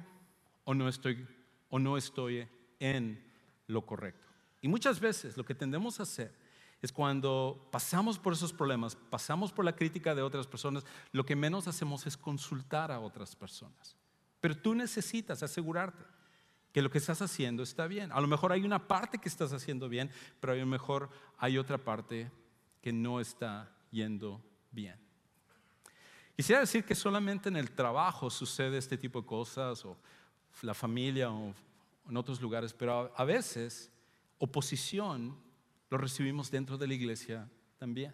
[0.63, 1.27] o no estoy,
[1.69, 2.47] o no estoy
[2.79, 3.23] en
[3.67, 4.27] lo correcto?
[4.61, 6.33] Y muchas veces lo que tendemos a hacer
[6.81, 11.35] es cuando pasamos por esos problemas, pasamos por la crítica de otras personas, lo que
[11.35, 13.95] menos hacemos es consultar a otras personas.
[14.39, 16.03] Pero tú necesitas asegurarte
[16.73, 18.11] que lo que estás haciendo está bien.
[18.11, 21.57] A lo mejor hay una parte que estás haciendo bien, pero a lo mejor hay
[21.57, 22.31] otra parte
[22.81, 24.99] que no está yendo bien.
[26.35, 29.97] Quisiera decir que solamente en el trabajo sucede este tipo de cosas, o
[30.63, 31.53] la familia, o
[32.09, 33.91] en otros lugares, pero a veces
[34.39, 35.37] oposición
[35.89, 38.13] lo recibimos dentro de la iglesia también.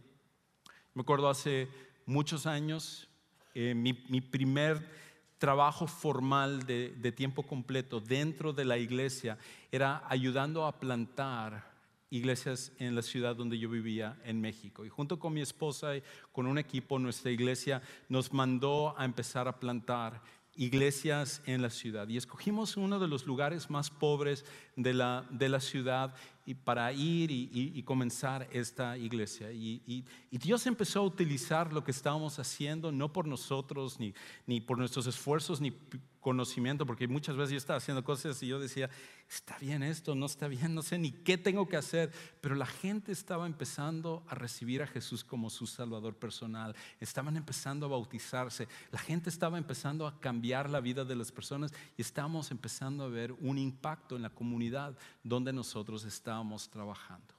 [0.94, 1.70] Me acuerdo hace
[2.06, 3.08] muchos años,
[3.54, 4.90] eh, mi, primer
[5.38, 9.38] trabajo formal de, de tiempo completo dentro de la iglesia
[9.72, 11.77] era ayudando a plantar
[12.10, 14.86] iglesias en la ciudad donde yo vivía, en México.
[14.86, 19.48] Y junto con mi esposa y con un equipo, nuestra iglesia nos mandó a empezar
[19.48, 20.22] a plantar
[20.58, 22.08] iglesias en la ciudad.
[22.10, 24.44] Y escogimos uno de los lugares más pobres
[24.76, 26.16] de la, de la ciudad
[26.46, 29.52] y para ir y, comenzar esta iglesia.
[29.52, 34.14] Y, y, Dios empezó a utilizar lo que estábamos haciendo, no por nosotros, ni,
[34.46, 35.74] ni por nuestros esfuerzos, ni
[36.22, 38.90] conocimiento, porque muchas veces yo estaba haciendo cosas y yo decía,
[39.30, 42.66] está bien esto, no está bien, no sé ni qué tengo que hacer, pero la
[42.66, 48.68] gente estaba empezando a recibir a Jesús como su Salvador personal, estaban empezando a bautizarse,
[48.92, 53.10] la gente estaba empezando a cambiar la vida de las personas y estamos empezando a
[53.10, 57.34] ver un impacto en la comunidad donde nosotros estábamos trabajando.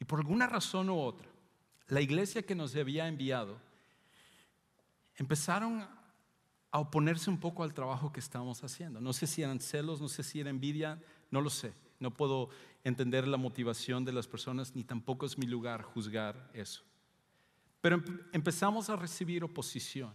[0.00, 1.28] Y por alguna razón u otra,
[1.86, 3.56] la iglesia que nos había enviado,
[5.14, 5.86] empezaron
[6.72, 9.00] a oponerse un poco al trabajo que estábamos haciendo.
[9.00, 10.98] No sé si eran celos, no sé si era envidia,
[11.30, 11.74] no lo sé.
[12.00, 12.48] No puedo
[12.82, 16.82] entender la motivación de las personas, ni tampoco es mi lugar juzgar eso.
[17.82, 20.14] Pero empezamos a recibir oposición.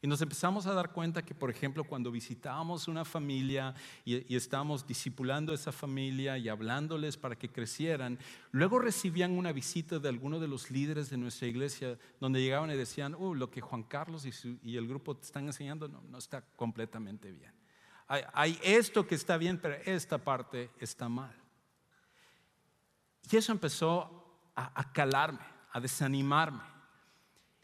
[0.00, 4.86] Y nos empezamos a dar cuenta que, por ejemplo, cuando visitábamos una familia y, estábamos
[4.86, 8.16] discipulando a esa familia y hablándoles para que crecieran,
[8.52, 12.76] luego recibían una visita de alguno de los líderes de nuestra iglesia donde llegaban y
[12.76, 17.52] decían, oh, lo que Juan Carlos y, el grupo están enseñando no, está completamente bien.
[18.06, 21.34] Hay, esto que está bien, pero esta parte está mal.
[23.30, 26.77] Y eso empezó a calarme, a desanimarme.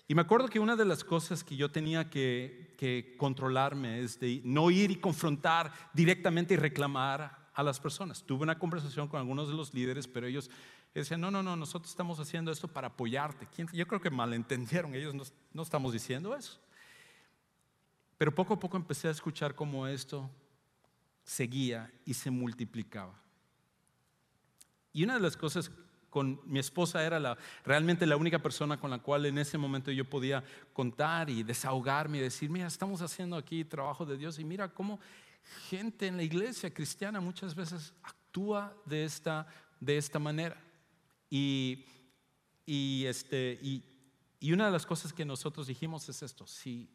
[0.06, 2.74] Y me acuerdo que una de las cosas que yo tenía que,
[3.16, 8.22] controlarme es de no ir y confrontar directamente y reclamar a las personas.
[8.22, 10.50] Tuve una conversación con algunos de los líderes, pero ellos
[10.94, 13.48] decían, no, no, no, nosotros estamos haciendo esto para apoyarte.
[13.72, 16.60] Yo creo que malentendieron, ellos no, no estamos diciendo eso.
[18.18, 20.30] Pero poco a poco empecé a escuchar cómo esto
[21.24, 23.18] seguía y se multiplicaba.
[24.92, 25.70] Y una de las cosas
[26.14, 29.90] con mi esposa era la, realmente la única persona con la cual en ese momento
[29.90, 34.44] yo podía contar y desahogarme y decir, mira, estamos haciendo aquí trabajo de Dios y
[34.44, 35.00] mira cómo
[35.68, 39.48] gente en la iglesia cristiana muchas veces actúa de esta,
[39.80, 40.56] de esta manera.
[41.28, 41.84] Y,
[42.64, 43.82] y, este, y,
[44.38, 46.88] y una de las cosas que nosotros dijimos es esto, si,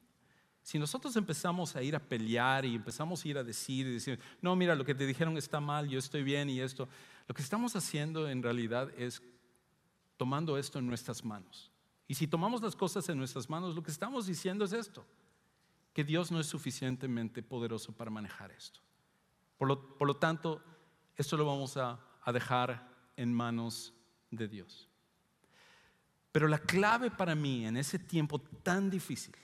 [0.63, 4.17] si nosotros empezamos a ir a pelear y empezamos a ir a decir y decir,
[4.41, 6.87] no, mira, lo que te dijeron está mal, yo estoy bien y esto,
[7.29, 9.21] lo que estamos haciendo en realidad es
[10.17, 11.71] tomando esto en nuestras manos.
[12.07, 15.05] Y si tomamos las cosas en nuestras manos, lo que estamos diciendo es esto,
[15.93, 18.79] que Dios no es suficientemente poderoso para manejar esto.
[19.59, 20.63] Por lo, tanto,
[21.15, 23.93] esto lo vamos a, a dejar en manos
[24.31, 24.89] de Dios.
[26.31, 29.35] Pero la clave para mí en ese tiempo tan difícil,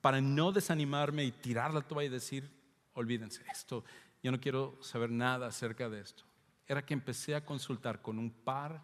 [0.00, 2.50] para no desanimarme y tirar la toalla y decir,
[2.94, 3.84] olvídense esto,
[4.24, 6.24] yo no quiero saber nada acerca de esto
[6.70, 8.80] era que empecé a consultar con un par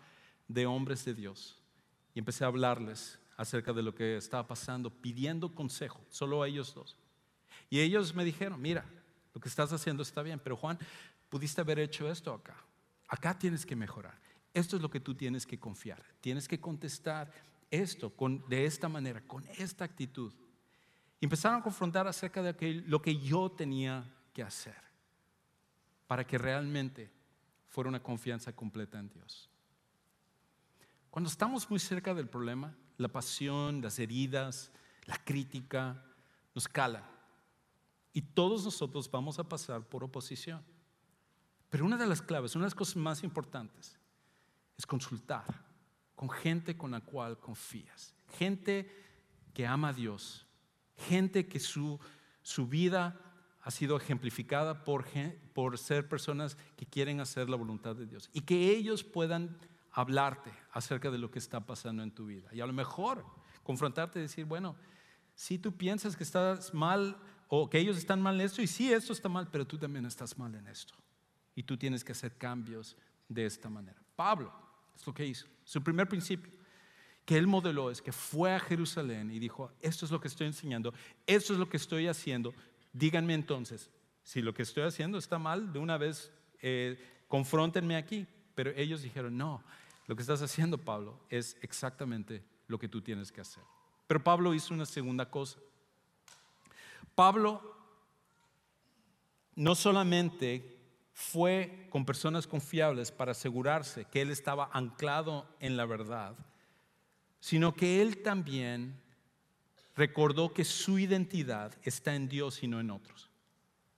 [0.49, 1.57] de hombres de Dios
[2.15, 6.75] y empecé a hablarles acerca de lo que estaba pasando, pidiendo consejo, solo a ellos
[6.75, 6.97] dos.
[7.71, 8.85] Y ellos me dijeron, mira,
[9.33, 10.77] lo que estás haciendo está bien, pero Juan,
[11.29, 12.57] pudiste haber hecho esto acá.
[13.07, 14.19] Acá tienes que mejorar.
[14.53, 16.03] Esto es lo que tú tienes que confiar.
[16.21, 17.31] Tienes que contestar
[17.71, 18.13] esto
[18.49, 20.33] de esta manera, con esta actitud.
[21.21, 24.75] Y empezaron a confrontar acerca de lo que yo tenía que hacer
[26.09, 27.16] para que realmente
[27.69, 29.51] fuera una confianza completa en Dios.
[31.11, 34.71] Cuando estamos muy cerca del problema, la pasión, las heridas,
[35.05, 36.05] la crítica
[36.55, 37.09] nos cala.
[38.13, 40.63] Y todos nosotros vamos a pasar por oposición.
[41.71, 43.99] Pero una de las claves, una de las cosas más importantes,
[44.77, 45.45] es consultar
[46.15, 48.15] con gente con la cual confías.
[48.39, 48.91] Gente
[49.53, 50.47] que ama a Dios.
[50.97, 52.01] Gente que su,
[52.43, 53.26] su vida
[53.67, 55.07] ha sido ejemplificada por,
[55.53, 58.31] por ser personas que quieren hacer la voluntad de Dios.
[58.33, 59.59] Y que ellos puedan
[59.91, 62.49] hablarte acerca de lo que está pasando en tu vida.
[62.53, 63.27] Y a lo mejor
[63.65, 64.77] confrontarte y decir, bueno,
[65.35, 67.17] si tú piensas que estás mal
[67.49, 70.07] o que ellos están mal en esto, y sí, esto está mal, pero tú también
[70.07, 70.95] estás mal en esto.
[71.57, 72.97] Y tú tienes que hacer cambios
[73.29, 74.01] de esta manera.
[74.15, 74.53] Pablo,
[74.95, 75.49] es lo que hizo.
[75.65, 76.53] Su primer principio
[77.25, 80.47] que él modeló es que fue a Jerusalén y dijo, esto es lo que estoy
[80.47, 80.95] enseñando,
[81.27, 82.55] esto es lo que estoy haciendo.
[82.97, 83.91] Díganme entonces,
[84.23, 86.33] si lo que estoy haciendo está mal, de una vez
[86.63, 88.27] eh, confróntenme aquí.
[88.55, 89.63] Pero ellos dijeron, no,
[90.07, 93.63] lo que estás haciendo, Pablo, es exactamente lo que tú tienes que hacer.
[94.07, 95.59] Pero Pablo hizo una segunda cosa.
[97.15, 97.77] Pablo
[99.57, 100.79] no solamente
[101.13, 106.35] fue con personas confiables para asegurarse que él estaba anclado en la verdad,
[107.41, 108.99] sino que él también
[109.97, 113.31] recordó que su identidad está en Dios y no en otros.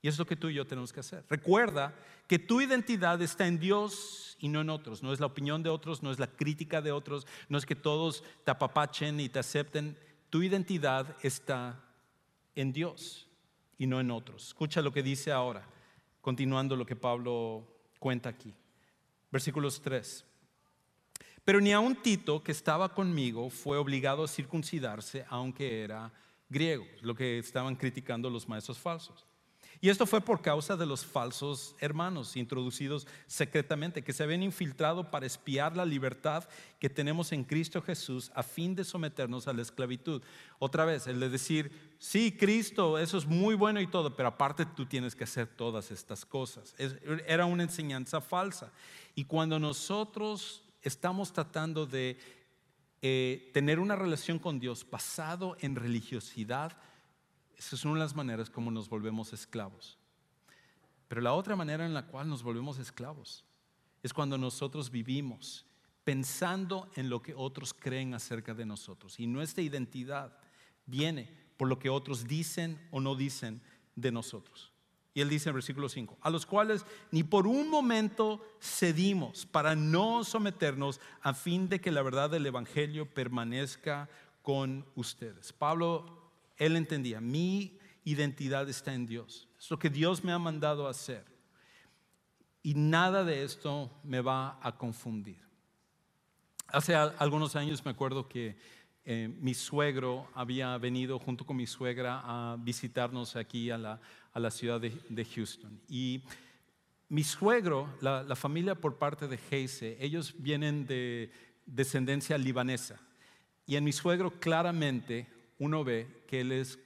[0.00, 1.24] Y es lo que tú y yo tenemos que hacer.
[1.28, 1.94] Recuerda
[2.28, 5.02] que tu identidad está en Dios y no en otros.
[5.02, 7.74] No es la opinión de otros, no es la crítica de otros, no es que
[7.74, 9.98] todos te apapachen y te acepten.
[10.30, 11.82] Tu identidad está
[12.54, 13.28] en Dios
[13.76, 14.48] y no en otros.
[14.48, 15.66] Escucha lo que dice ahora,
[16.20, 17.66] continuando lo que Pablo
[17.98, 18.54] cuenta aquí.
[19.32, 20.27] Versículos 3.
[21.48, 26.12] Pero ni aun Tito, que estaba conmigo, fue obligado a circuncidarse, aunque era
[26.50, 29.24] griego, lo que estaban criticando los maestros falsos.
[29.80, 35.10] Y esto fue por causa de los falsos hermanos introducidos secretamente, que se habían infiltrado
[35.10, 36.46] para espiar la libertad
[36.78, 40.20] que tenemos en Cristo Jesús a fin de someternos a la esclavitud.
[40.58, 44.66] Otra vez, el de decir, sí, Cristo, eso es muy bueno y todo, pero aparte
[44.66, 46.74] tú tienes que hacer todas estas cosas.
[47.26, 48.70] Era una enseñanza falsa.
[49.14, 52.18] Y cuando nosotros estamos tratando de
[53.00, 56.76] eh, tener una relación con Dios basado en religiosidad,
[57.56, 59.98] esa es una de las maneras como nos volvemos esclavos.
[61.08, 63.44] Pero la otra manera en la cual nos volvemos esclavos
[64.02, 65.64] es cuando nosotros vivimos
[66.04, 69.18] pensando en lo que otros creen acerca de nosotros.
[69.20, 70.38] Y nuestra identidad
[70.86, 73.60] viene por lo que otros dicen o no dicen
[73.94, 74.72] de nosotros.
[75.18, 79.74] Y él dice en versículo 5, a los cuales ni por un momento cedimos para
[79.74, 84.08] no someternos a fin de que la verdad del Evangelio permanezca
[84.42, 85.52] con ustedes.
[85.52, 89.48] Pablo él entendía, mi identidad está en Dios.
[89.58, 91.24] Es lo que Dios me ha mandado hacer.
[92.62, 95.44] Y nada de esto me va a confundir.
[96.68, 98.56] Hace algunos años me acuerdo que
[99.04, 104.00] eh, mi suegro había venido junto con mi suegra a visitarnos aquí a la,
[104.32, 105.80] a la ciudad de, Houston.
[105.88, 106.22] Y
[107.08, 111.30] mi suegro, la, familia por parte de Heise, ellos vienen de
[111.66, 113.00] descendencia libanesa.
[113.66, 115.26] Y en mi suegro claramente
[115.58, 116.78] uno ve que él es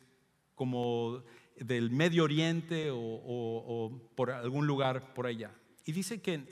[0.54, 1.22] como
[1.56, 5.50] del Medio Oriente o, por algún lugar por allá.
[5.84, 6.44] Y dice que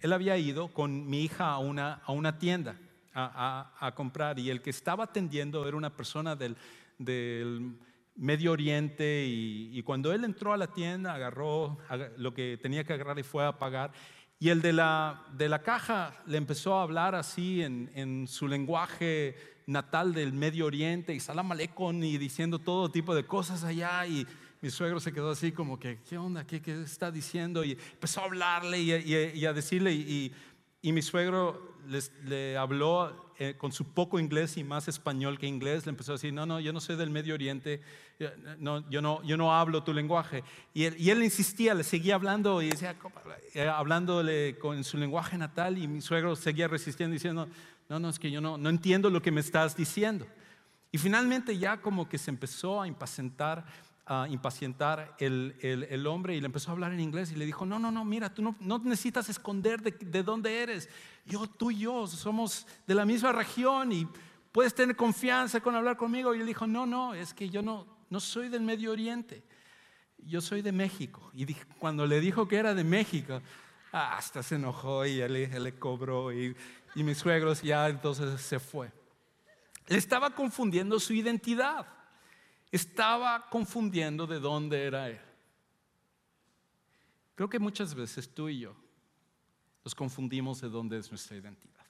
[0.00, 2.76] él había ido con mi hija a una, a una tienda
[3.14, 6.56] a, comprar y el que estaba atendiendo era una persona del,
[8.14, 11.78] Medio Oriente y, cuando él entró a la tienda agarró
[12.16, 13.92] lo que tenía que agarrar y fue a pagar.
[14.38, 18.48] Y el de la, de la caja le empezó a hablar así en, en su
[18.48, 24.06] lenguaje natal del Medio Oriente y Salam Aleikum y diciendo todo tipo de cosas allá
[24.06, 24.26] y
[24.60, 26.46] mi suegro se quedó así como que, ¿qué onda?
[26.46, 27.64] ¿Qué, qué está diciendo?
[27.64, 30.32] Y empezó a hablarle y, a decirle y,
[30.82, 35.84] mi suegro les, le habló eh, con su poco inglés y más español que inglés,
[35.84, 37.80] le empezó a decir, no, no, yo no soy del Medio Oriente,
[38.60, 40.44] no, yo, no, yo no hablo tu lenguaje.
[40.72, 42.94] Y él, y él insistía, le seguía hablando y decía,
[43.54, 47.48] eh, hablándole con su lenguaje natal y mi suegro seguía resistiendo diciendo,
[47.88, 50.24] no, no, es que yo no, no entiendo lo que me estás diciendo.
[50.92, 53.64] Y finalmente ya como que se empezó a impacientar
[54.04, 57.78] a impacientar el, hombre y le empezó a hablar en inglés y le dijo, no,
[57.78, 60.88] no, no, mira, tú no, necesitas esconder de, de, dónde eres.
[61.24, 64.08] Yo, tú y yo somos de la misma región y
[64.50, 66.34] puedes tener confianza con hablar conmigo.
[66.34, 69.44] Y él dijo, no, no, es que yo no, no soy del Medio Oriente,
[70.18, 71.30] yo soy de México.
[71.32, 73.40] Y cuando le dijo que era de México,
[73.92, 76.56] hasta se enojó y él, le cobró y,
[76.96, 78.90] y mis suegros ya entonces se fue.
[79.86, 82.01] Le estaba confundiendo su identidad
[82.72, 85.20] estaba confundiendo de dónde era él.
[87.34, 88.74] Creo que muchas veces tú y yo
[89.84, 91.84] nos confundimos de dónde es nuestra identidad.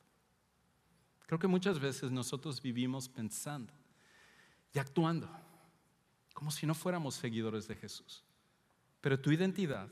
[1.26, 3.72] Creo que muchas veces nosotros vivimos pensando
[4.74, 5.30] y actuando
[6.34, 8.24] como si no fuéramos seguidores de Jesús.
[9.00, 9.88] Pero tu identidad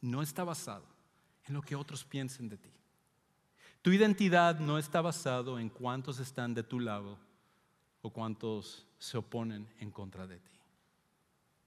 [0.00, 0.86] no está basada
[1.46, 2.70] en lo que otros piensen de ti.
[3.82, 7.18] Tu identidad no está basada en cuántos están de tu lado
[8.02, 10.58] o cuántos se oponen en contra de ti.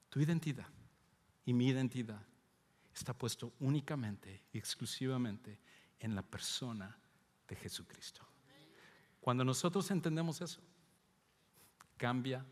[0.09, 0.65] Tu identidad
[1.45, 2.19] y mi identidad
[2.91, 5.59] está puesto únicamente y exclusivamente
[5.99, 6.97] en la persona
[7.47, 8.25] de Jesucristo.
[9.21, 10.61] Cuando nosotros entendemos eso,
[11.95, 12.43] cambia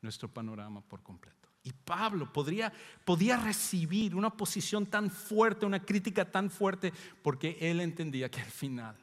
[0.00, 1.50] nuestro panorama por completo.
[1.62, 2.72] Y Pablo podría,
[3.04, 8.50] podía recibir una posición tan fuerte, una crítica tan fuerte, porque él entendía que al
[8.50, 8.96] final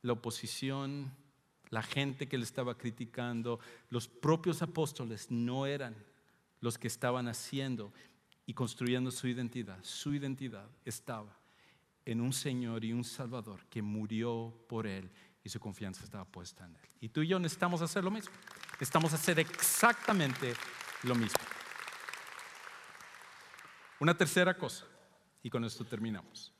[0.00, 1.12] la oposición
[1.70, 3.60] la gente que le estaba criticando,
[3.90, 5.94] los propios apóstoles no eran
[6.60, 7.92] los que estaban haciendo
[8.46, 9.78] y construyendo su identidad.
[9.82, 11.38] Su identidad estaba
[12.04, 15.10] en un Señor y un Salvador que murió por él
[15.44, 16.88] y su confianza estaba puesta en él.
[17.00, 18.32] Y tú y yo necesitamos hacer lo mismo.
[18.72, 20.54] Necesitamos hacer exactamente
[21.02, 21.38] lo mismo.
[24.00, 24.86] Una tercera cosa,
[25.42, 26.52] y con esto terminamos.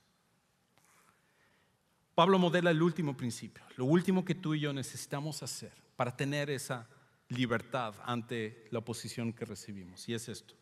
[2.18, 6.50] Pablo modela el último principio, lo último que tú y yo necesitamos hacer para tener
[6.50, 6.88] esa
[7.28, 10.08] libertad ante la oposición que recibimos.
[10.08, 10.56] Y es esto,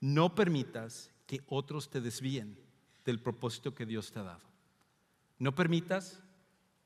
[0.00, 2.58] no permitas que otros te desvíen
[3.04, 4.42] del propósito que Dios te ha dado.
[5.38, 6.18] No permitas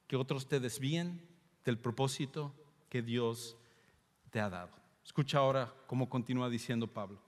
[0.06, 1.26] que otros te desvíen
[1.64, 2.52] del propósito
[2.90, 3.56] que Dios
[4.28, 4.72] te ha dado.
[5.02, 7.18] Escucha ahora cómo continúa diciendo Pablo.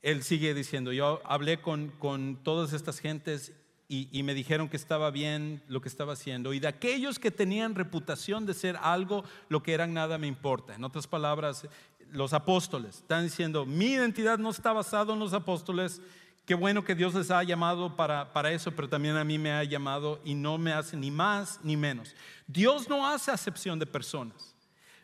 [0.00, 3.52] Él sigue diciendo, yo hablé con, con todas estas gentes
[3.88, 6.52] y, me dijeron que estaba bien lo que estaba haciendo.
[6.52, 10.74] Y de aquellos que tenían reputación de ser algo, lo que eran nada me importa.
[10.74, 11.68] En otras palabras,
[12.10, 16.00] los apóstoles están diciendo, mi identidad no está basada en los apóstoles.
[16.44, 19.52] Qué bueno que Dios les ha llamado para, para eso, pero también a mí me
[19.52, 22.14] ha llamado y no me hace ni más ni menos.
[22.46, 24.54] Dios no hace acepción de personas.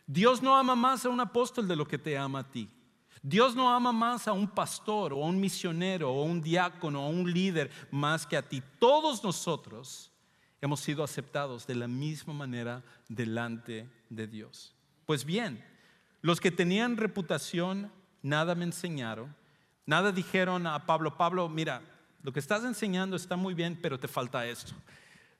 [0.05, 2.69] Dios no ama más a un apóstol de lo que te ama a ti.
[3.25, 7.01] Dios no ama más a un pastor o a un misionero o a un diácono
[7.01, 8.61] o a un líder más que a ti.
[8.79, 10.11] Todos nosotros
[10.59, 14.75] hemos sido aceptados de la misma manera delante de Dios.
[15.05, 15.63] Pues bien,
[16.21, 17.89] los que tenían reputación
[18.21, 19.33] nada me enseñaron,
[19.85, 21.81] nada dijeron a Pablo, Pablo, mira,
[22.23, 24.73] lo que estás enseñando está muy bien, pero te falta esto.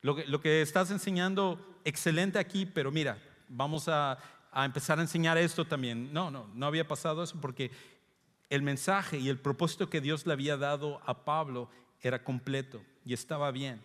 [0.02, 3.18] Lo que, lo que estás enseñando, excelente aquí, pero mira,
[3.50, 4.18] vamos a
[4.54, 6.14] a empezar a enseñar esto también.
[6.14, 7.72] No, no, no había pasado eso porque
[8.50, 11.70] el mensaje y el propósito que Dios le había dado a Pablo
[12.02, 13.82] era completo y estaba bien.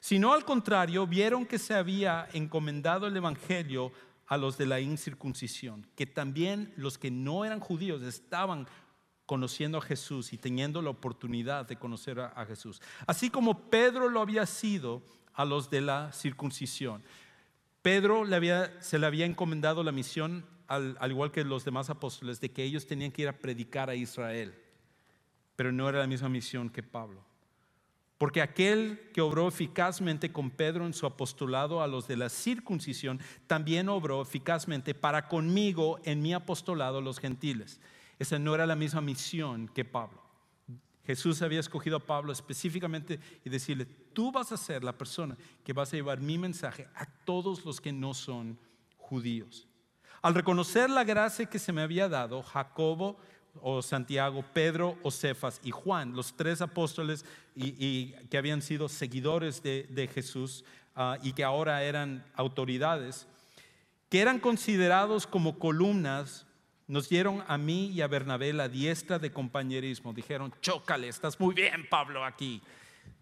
[0.00, 3.92] Sino al contrario, vieron que se había encomendado el Evangelio
[4.26, 8.66] a los de la incircuncisión, que también los que no eran judíos estaban
[9.26, 12.80] conociendo a Jesús y teniendo la oportunidad de conocer a, Jesús.
[13.06, 15.02] Así como Pedro lo había sido
[15.34, 17.02] a los de la circuncisión.
[17.82, 18.24] Pedro
[18.80, 22.86] se le había encomendado la misión, al, igual que los demás apóstoles, de que ellos
[22.86, 24.54] tenían que ir a predicar a Israel,
[25.56, 27.24] pero no era la misma misión que Pablo.
[28.18, 33.18] Porque aquel que obró eficazmente con Pedro en su apostolado a los de la circuncisión,
[33.46, 37.80] también obró eficazmente para conmigo en mi apostolado a los gentiles.
[38.18, 40.20] Esa no era la misma misión que Pablo.
[41.06, 45.72] Jesús había escogido a Pablo específicamente y decirle, tú vas a ser la persona que
[45.72, 48.58] vas a llevar mi mensaje a todos los que no son
[48.96, 49.66] judíos.
[50.22, 53.18] Al reconocer la gracia que se me había dado, Jacobo
[53.60, 57.24] o Santiago, Pedro o Cefas y Juan, los tres apóstoles
[57.56, 63.26] y, que habían sido seguidores de, Jesús ah, y que ahora eran autoridades,
[64.08, 66.46] que eran considerados como columnas
[66.90, 70.12] nos dieron a mí y a Bernabé la diestra de compañerismo.
[70.12, 72.60] Dijeron, chócale, estás muy bien, Pablo, aquí.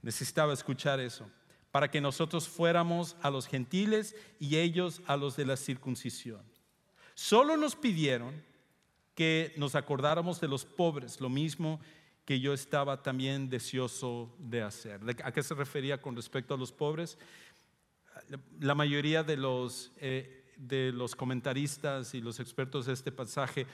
[0.09, 1.31] Necesitaba escuchar eso.
[1.71, 6.41] Para que nosotros fuéramos a los gentiles y ellos a los de la circuncisión.
[7.13, 8.43] Solo nos pidieron
[9.15, 11.79] que nos acordáramos de los pobres, lo mismo
[12.25, 14.99] que yo estaba también deseoso de hacer.
[15.23, 17.19] ¿A qué se refería con respecto a los pobres?
[18.61, 19.93] La mayoría de los...
[19.99, 23.65] Eh, de los comentaristas y los expertos de este pasaje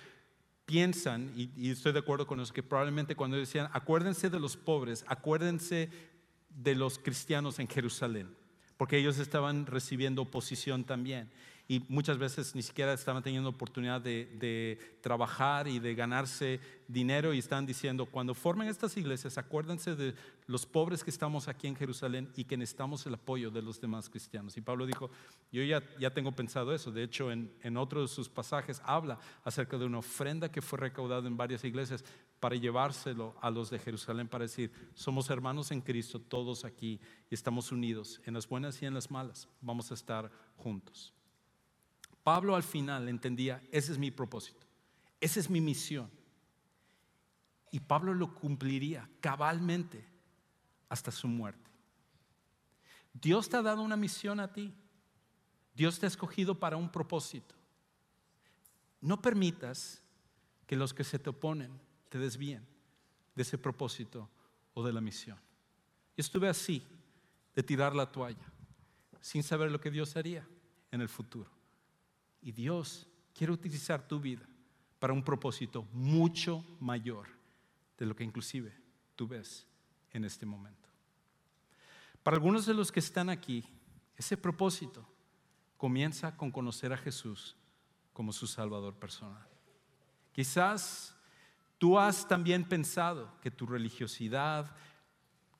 [0.66, 4.55] piensan, y, y estoy de acuerdo con eso, que probablemente cuando decían, acuérdense de los
[4.55, 5.89] pobres, acuérdense
[6.55, 8.34] de los cristianos en Jerusalén,
[8.76, 11.30] porque ellos estaban recibiendo oposición también
[11.67, 17.39] y muchas veces ni siquiera estaban teniendo oportunidad de, trabajar y de ganarse dinero y
[17.39, 20.15] están diciendo, cuando formen estas iglesias, acuérdense de
[20.47, 24.11] los pobres que estamos aquí en Jerusalén y que necesitamos el apoyo de los demás
[24.11, 24.57] cristianos.
[24.57, 25.11] Y Pablo dijo,
[25.53, 29.19] yo ya, ya tengo pensado eso, de hecho en, en otro de sus pasajes habla
[29.43, 32.05] acerca de una ofrenda que fue recaudada en varias iglesias
[32.41, 37.01] para llevárselo a los de Jerusalén para decir, somos hermanos en Cristo, todos aquí
[37.31, 41.15] y estamos unidos, en las buenas y en las malas, vamos a estar juntos.
[42.25, 44.66] Pablo al final entendía, ese es mi propósito,
[45.20, 46.11] esa es mi misión.
[47.70, 50.05] Y Pablo lo cumpliría cabalmente
[50.89, 51.70] hasta su muerte.
[53.12, 54.72] Dios te ha dado una misión a ti.
[55.75, 57.55] Dios te ha escogido para un propósito.
[59.01, 60.03] No permitas
[60.66, 62.66] que los que se te oponen te desvíen
[63.35, 64.31] de ese propósito
[64.72, 65.37] o de la misión.
[66.16, 66.83] Yo estuve así,
[67.55, 68.47] de tirar la toalla,
[69.20, 70.47] sin saber lo que Dios haría
[70.91, 71.53] en el futuro.
[72.45, 74.47] Y Dios quiere utilizar tu vida
[75.01, 77.26] para un propósito mucho mayor
[77.99, 78.72] de lo que inclusive
[79.16, 79.66] tú ves
[80.12, 80.88] en este momento.
[82.22, 83.64] Para algunos de los que están aquí,
[84.16, 85.09] ese propósito
[85.78, 87.57] comienza con conocer a Jesús
[88.12, 89.47] como su Salvador personal.
[90.32, 91.16] Quizás
[91.78, 94.76] tú has también pensado que tu religiosidad,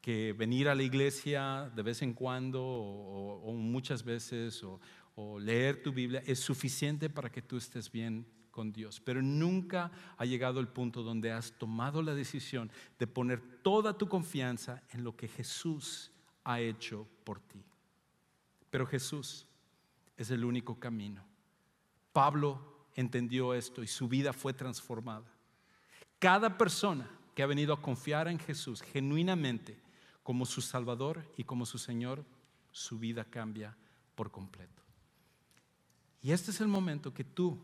[0.05, 4.79] que venir a la iglesia de vez en cuando o, muchas veces o,
[5.15, 9.01] o leer tu Biblia es suficiente para que tú estés bien con Dios.
[9.01, 14.09] Pero nunca ha llegado el punto donde has tomado la decisión de poner toda tu
[14.09, 16.13] confianza en lo que Jesús
[16.45, 17.65] ha hecho por ti.
[18.71, 19.47] Pero Jesús
[20.17, 21.25] es el único camino.
[22.13, 25.27] Pablo entendió esto y su vida fue transformada.
[26.19, 29.81] Cada persona que ha venido a confiar en Jesús genuinamente
[30.23, 32.25] como su Salvador y como su Señor,
[32.71, 33.77] su vida cambia
[34.15, 34.84] por completo.
[36.25, 37.61] Y este es el momento que tú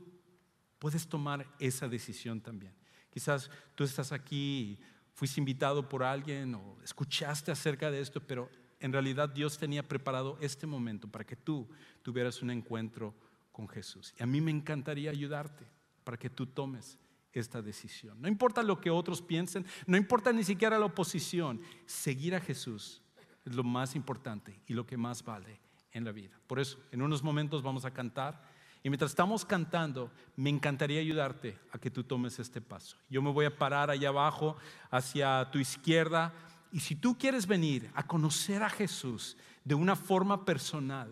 [0.79, 2.75] puedes tomar esa decisión también.
[3.09, 4.79] Quizás tú estás aquí,
[5.15, 10.37] fuiste invitado por alguien o escuchaste acerca de esto, pero en realidad Dios tenía preparado
[10.43, 11.71] este momento para que tú
[12.03, 13.15] tuvieras un encuentro
[13.51, 14.13] con Jesús.
[14.21, 15.65] Y a mí me encantaría ayudarte
[16.05, 16.99] para que tú tomes
[17.33, 18.21] esta decisión.
[18.21, 23.01] No importa lo que otros piensen, no importa ni siquiera la oposición, seguir a Jesús
[23.43, 26.39] es lo más importante y lo que más vale en la vida.
[26.47, 28.43] Por eso, en unos momentos vamos a cantar
[28.83, 32.97] y mientras estamos cantando, me encantaría ayudarte a que tú tomes este paso.
[33.11, 34.57] Yo me voy a parar allá abajo
[34.91, 36.33] hacia tu izquierda
[36.73, 41.09] y si tú quieres venir a conocer a Jesús de una forma personal,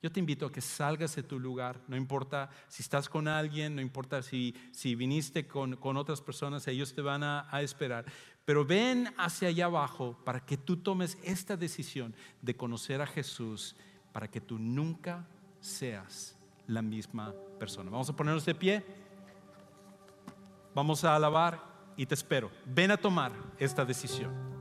[0.00, 3.76] yo te invito a que salgas de tu lugar, no importa si estás con alguien,
[3.76, 8.04] no importa si, si viniste con, con otras personas, ellos te van a, a esperar,
[8.44, 13.76] pero ven hacia allá abajo para que tú tomes esta decisión de conocer a Jesús,
[14.12, 15.24] para que tú nunca
[15.60, 16.36] seas
[16.66, 17.90] la misma persona.
[17.90, 18.84] Vamos a ponernos de pie,
[20.74, 21.60] vamos a alabar
[21.96, 22.50] y te espero.
[22.66, 24.51] Ven a tomar esta decisión.